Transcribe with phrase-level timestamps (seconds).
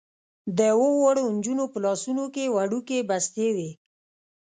[0.57, 3.69] د اوو واړو نجونو په لاسونو کې وړوکې بستې وې.